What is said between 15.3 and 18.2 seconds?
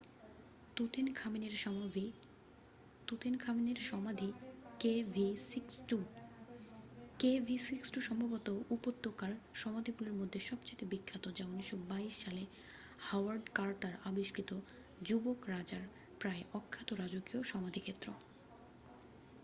রাজার প্রায় অক্ষত রাজকীয় সমাধিক্ষেত্র।